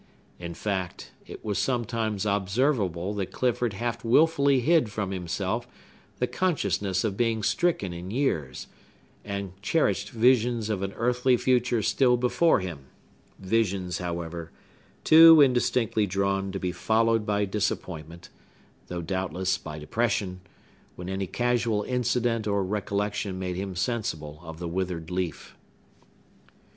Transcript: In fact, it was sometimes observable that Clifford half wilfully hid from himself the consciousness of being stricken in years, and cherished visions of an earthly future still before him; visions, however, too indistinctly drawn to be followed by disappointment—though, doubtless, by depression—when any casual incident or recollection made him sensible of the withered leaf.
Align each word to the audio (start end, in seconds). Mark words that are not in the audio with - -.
In 0.39 0.55
fact, 0.55 1.11
it 1.27 1.45
was 1.45 1.59
sometimes 1.59 2.25
observable 2.25 3.13
that 3.13 3.31
Clifford 3.31 3.73
half 3.73 4.03
wilfully 4.03 4.59
hid 4.61 4.89
from 4.91 5.11
himself 5.11 5.67
the 6.17 6.25
consciousness 6.25 7.03
of 7.03 7.15
being 7.15 7.43
stricken 7.43 7.93
in 7.93 8.09
years, 8.09 8.65
and 9.23 9.53
cherished 9.61 10.09
visions 10.09 10.71
of 10.71 10.81
an 10.81 10.91
earthly 10.95 11.37
future 11.37 11.83
still 11.83 12.17
before 12.17 12.61
him; 12.61 12.85
visions, 13.37 13.99
however, 13.99 14.49
too 15.03 15.39
indistinctly 15.39 16.07
drawn 16.07 16.51
to 16.51 16.57
be 16.57 16.71
followed 16.71 17.23
by 17.23 17.45
disappointment—though, 17.45 19.03
doubtless, 19.03 19.59
by 19.59 19.77
depression—when 19.77 21.09
any 21.09 21.27
casual 21.27 21.83
incident 21.83 22.47
or 22.47 22.63
recollection 22.63 23.37
made 23.37 23.55
him 23.55 23.75
sensible 23.75 24.39
of 24.41 24.57
the 24.57 24.67
withered 24.67 25.11
leaf. 25.11 25.55